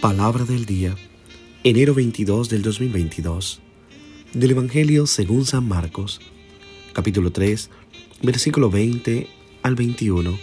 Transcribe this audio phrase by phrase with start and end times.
[0.00, 0.94] Palabra del día,
[1.64, 3.60] enero 22 del 2022,
[4.32, 6.20] del Evangelio según San Marcos,
[6.92, 7.68] capítulo 3,
[8.22, 9.26] versículo 20
[9.64, 10.38] al 21.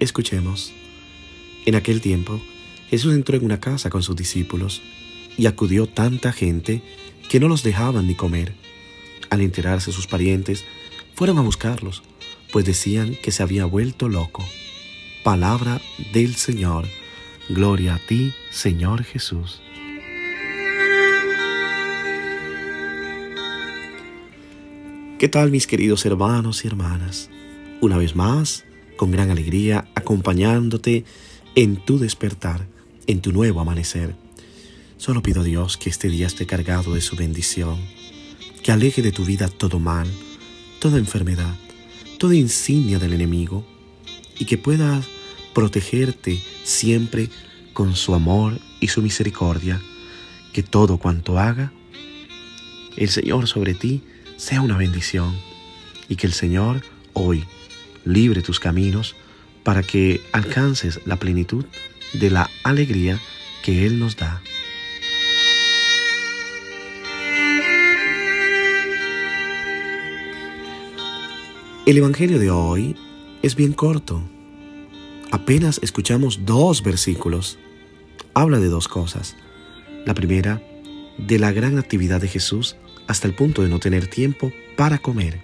[0.00, 0.72] Escuchemos.
[1.64, 2.40] En aquel tiempo,
[2.88, 4.82] Jesús entró en una casa con sus discípulos
[5.38, 6.82] y acudió tanta gente
[7.28, 8.54] que no los dejaban ni comer.
[9.30, 10.64] Al enterarse sus parientes,
[11.14, 12.02] fueron a buscarlos,
[12.50, 14.44] pues decían que se había vuelto loco.
[15.22, 15.80] Palabra
[16.12, 16.88] del Señor.
[17.50, 19.60] Gloria a ti, Señor Jesús.
[25.18, 27.28] ¿Qué tal mis queridos hermanos y hermanas?
[27.80, 28.64] Una vez más,
[28.96, 31.04] con gran alegría, acompañándote
[31.56, 32.68] en tu despertar,
[33.08, 34.14] en tu nuevo amanecer.
[34.96, 37.80] Solo pido a Dios que este día esté cargado de su bendición,
[38.62, 40.06] que aleje de tu vida todo mal,
[40.78, 41.56] toda enfermedad,
[42.16, 43.66] toda insignia del enemigo,
[44.38, 45.08] y que puedas
[45.54, 47.28] protegerte siempre
[47.72, 49.80] con su amor y su misericordia,
[50.52, 51.72] que todo cuanto haga,
[52.96, 54.02] el Señor sobre ti
[54.36, 55.36] sea una bendición
[56.08, 57.44] y que el Señor hoy
[58.04, 59.14] libre tus caminos
[59.62, 61.64] para que alcances la plenitud
[62.14, 63.20] de la alegría
[63.62, 64.42] que Él nos da.
[71.86, 72.96] El Evangelio de hoy
[73.42, 74.22] es bien corto
[75.30, 77.58] apenas escuchamos dos versículos,
[78.34, 79.36] habla de dos cosas.
[80.06, 80.62] La primera,
[81.18, 85.40] de la gran actividad de Jesús hasta el punto de no tener tiempo para comer.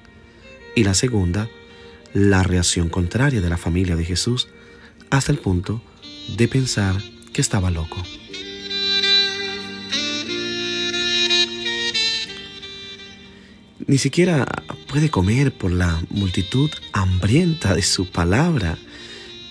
[0.74, 1.48] Y la segunda,
[2.12, 4.48] la reacción contraria de la familia de Jesús
[5.10, 5.82] hasta el punto
[6.36, 6.96] de pensar
[7.32, 8.02] que estaba loco.
[13.86, 14.46] Ni siquiera
[14.88, 18.78] puede comer por la multitud hambrienta de su palabra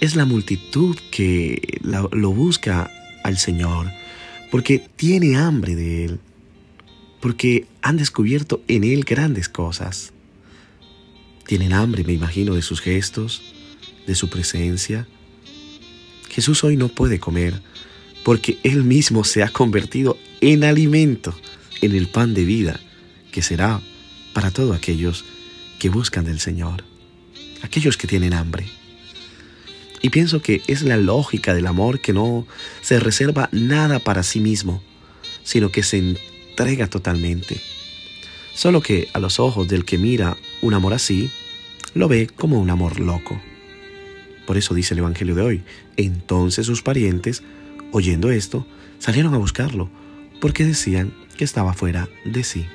[0.05, 2.91] es la multitud que lo busca
[3.23, 3.91] al Señor,
[4.51, 6.19] porque tiene hambre de Él,
[7.21, 10.13] porque han descubierto en Él grandes cosas.
[11.47, 13.41] Tienen hambre, me imagino, de sus gestos,
[14.05, 15.07] de su presencia.
[16.29, 17.61] Jesús hoy no puede comer
[18.23, 21.35] porque Él mismo se ha convertido en alimento,
[21.81, 22.79] en el pan de vida,
[23.31, 23.81] que será
[24.33, 25.25] para todos aquellos
[25.79, 26.83] que buscan del Señor,
[27.61, 28.65] aquellos que tienen hambre.
[30.01, 32.45] Y pienso que es la lógica del amor que no
[32.81, 34.81] se reserva nada para sí mismo,
[35.43, 37.61] sino que se entrega totalmente.
[38.53, 41.29] Solo que a los ojos del que mira un amor así,
[41.93, 43.39] lo ve como un amor loco.
[44.45, 45.63] Por eso dice el Evangelio de hoy,
[45.97, 47.41] entonces sus parientes,
[47.91, 48.65] oyendo esto,
[48.99, 49.89] salieron a buscarlo,
[50.39, 52.65] porque decían que estaba fuera de sí.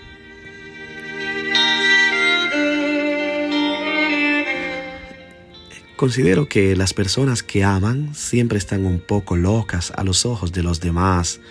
[6.01, 10.63] Considero que las personas que aman siempre están un poco locas a los ojos de
[10.63, 11.43] los demás.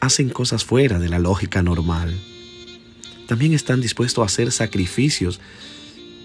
[0.00, 2.16] Hacen cosas fuera de la lógica normal.
[3.26, 5.40] También están dispuestos a hacer sacrificios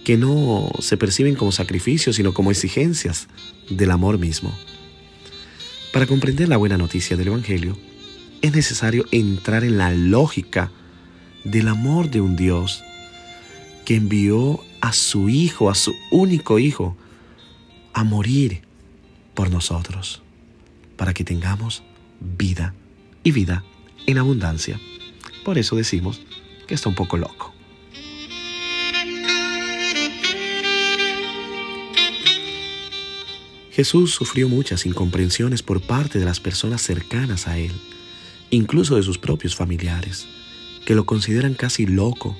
[0.05, 3.27] que no se perciben como sacrificios, sino como exigencias
[3.67, 4.55] del amor mismo.
[5.91, 7.75] Para comprender la buena noticia del Evangelio,
[8.43, 10.69] es necesario entrar en la lógica
[11.43, 12.83] del amor de un Dios
[13.85, 16.95] que envió a su Hijo, a su único Hijo,
[17.93, 18.61] a morir
[19.33, 20.21] por nosotros,
[20.97, 21.83] para que tengamos
[22.19, 22.73] vida
[23.23, 23.63] y vida
[24.05, 24.79] en abundancia.
[25.45, 26.21] Por eso decimos
[26.67, 27.53] que está un poco loco.
[33.71, 37.71] Jesús sufrió muchas incomprensiones por parte de las personas cercanas a Él,
[38.51, 40.27] incluso de sus propios familiares,
[40.85, 42.37] que lo consideran casi loco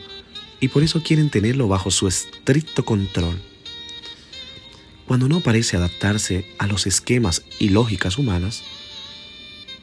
[0.59, 3.41] y por eso quieren tenerlo bajo su estricto control
[5.07, 8.63] cuando no parece adaptarse a los esquemas y lógicas humanas,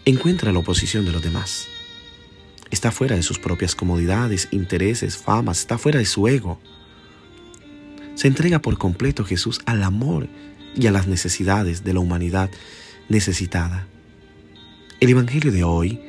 [0.05, 1.67] encuentra la oposición de los demás.
[2.71, 6.61] Está fuera de sus propias comodidades, intereses, famas, está fuera de su ego.
[8.15, 10.29] Se entrega por completo Jesús al amor
[10.77, 12.51] y a las necesidades de la humanidad
[13.09, 13.87] necesitada.
[15.01, 16.01] El Evangelio de hoy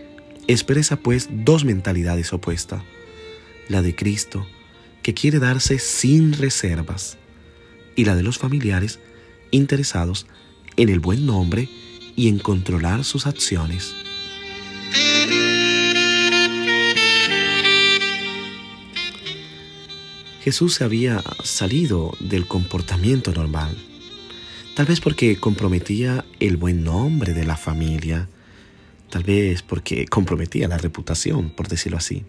[0.47, 2.83] expresa pues dos mentalidades opuestas.
[3.67, 4.45] La de Cristo,
[5.01, 7.17] que quiere darse sin reservas,
[7.95, 8.99] y la de los familiares
[9.51, 10.27] interesados
[10.77, 11.69] en el buen nombre
[12.15, 13.93] y en controlar sus acciones.
[20.43, 23.77] Jesús se había salido del comportamiento normal,
[24.75, 28.27] tal vez porque comprometía el buen nombre de la familia,
[29.11, 32.23] tal vez porque comprometía la reputación, por decirlo así.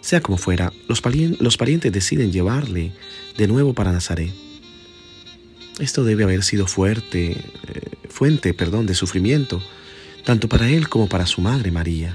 [0.00, 2.92] Sea como fuera, los, parientes deciden llevarle
[3.36, 4.32] de nuevo para Nazaret.
[5.78, 9.62] Esto debe haber sido fuerte, eh, fuente perdón, de sufrimiento,
[10.24, 12.14] tanto para él como para su madre María.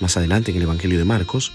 [0.00, 1.52] Más adelante en el Evangelio de Marcos,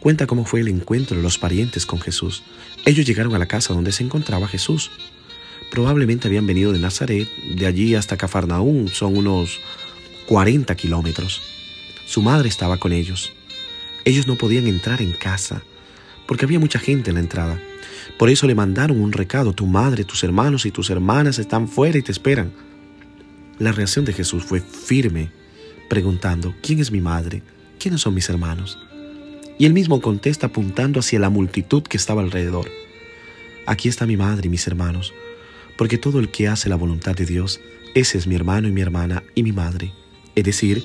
[0.00, 2.42] cuenta cómo fue el encuentro de los parientes con Jesús.
[2.84, 4.90] Ellos llegaron a la casa donde se encontraba Jesús.
[5.70, 9.60] Probablemente habían venido de Nazaret, de allí hasta Cafarnaún, son unos
[10.26, 11.40] 40 kilómetros.
[12.06, 13.32] Su madre estaba con ellos.
[14.04, 15.62] Ellos no podían entrar en casa
[16.26, 17.60] porque había mucha gente en la entrada.
[18.18, 21.98] Por eso le mandaron un recado, tu madre, tus hermanos y tus hermanas están fuera
[21.98, 22.52] y te esperan.
[23.58, 25.30] La reacción de Jesús fue firme,
[25.88, 27.42] preguntando, ¿quién es mi madre?
[27.78, 28.78] ¿Quiénes son mis hermanos?
[29.58, 32.70] Y él mismo contesta apuntando hacia la multitud que estaba alrededor.
[33.66, 35.12] Aquí está mi madre y mis hermanos,
[35.76, 37.60] porque todo el que hace la voluntad de Dios,
[37.94, 39.92] ese es mi hermano y mi hermana y mi madre.
[40.34, 40.84] Es decir,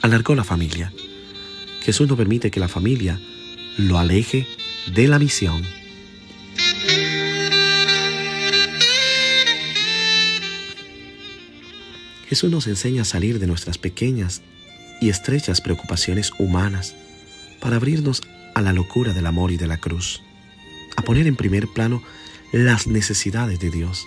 [0.00, 0.92] alargó la familia.
[1.88, 3.18] Jesús no permite que la familia
[3.78, 4.46] lo aleje
[4.94, 5.62] de la misión.
[12.28, 14.42] Jesús nos enseña a salir de nuestras pequeñas
[15.00, 16.94] y estrechas preocupaciones humanas
[17.58, 18.20] para abrirnos
[18.54, 20.20] a la locura del amor y de la cruz,
[20.96, 22.02] a poner en primer plano
[22.52, 24.04] las necesidades de Dios,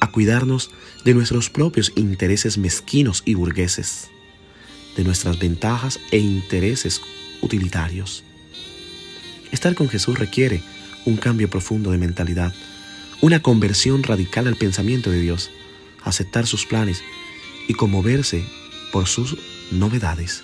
[0.00, 0.70] a cuidarnos
[1.04, 4.12] de nuestros propios intereses mezquinos y burgueses,
[4.96, 7.00] de nuestras ventajas e intereses
[7.40, 8.24] utilitarios.
[9.52, 10.62] Estar con Jesús requiere
[11.04, 12.52] un cambio profundo de mentalidad,
[13.20, 15.50] una conversión radical al pensamiento de Dios,
[16.02, 17.02] aceptar sus planes
[17.68, 18.44] y conmoverse
[18.92, 19.36] por sus
[19.70, 20.42] novedades.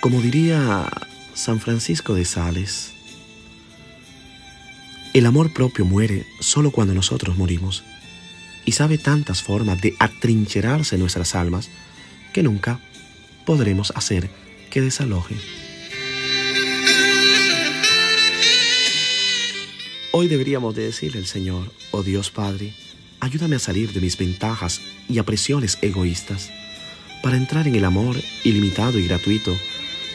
[0.00, 0.88] Como diría
[1.34, 2.92] San Francisco de Sales,
[5.18, 7.82] el amor propio muere solo cuando nosotros morimos
[8.64, 11.70] y sabe tantas formas de atrincherarse en nuestras almas
[12.32, 12.80] que nunca
[13.44, 14.30] podremos hacer
[14.70, 15.34] que desaloje.
[20.12, 22.74] Hoy deberíamos de decirle al Señor, oh Dios Padre,
[23.18, 26.50] ayúdame a salir de mis ventajas y apresiones egoístas
[27.24, 29.56] para entrar en el amor ilimitado y gratuito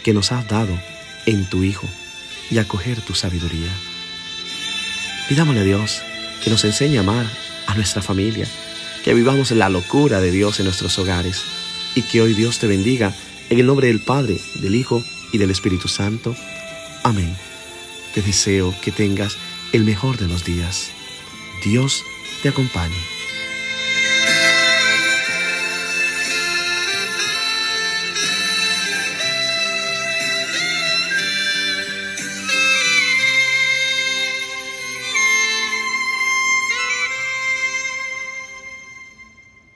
[0.04, 0.80] que nos has dado
[1.26, 1.88] en tu Hijo
[2.50, 3.72] y acoger tu sabiduría.
[5.28, 6.02] Pidámosle a Dios
[6.44, 7.26] que nos enseñe a amar
[7.68, 8.46] a nuestra familia,
[9.04, 11.42] que vivamos la locura de Dios en nuestros hogares
[11.96, 13.14] y que hoy Dios te bendiga
[13.50, 16.36] en el nombre del Padre, del Hijo y del Espíritu Santo.
[17.04, 17.36] Amén.
[18.14, 19.38] Te deseo que tengas
[19.72, 20.92] el mejor de los días.
[21.64, 22.04] Dios
[22.42, 23.13] te acompañe.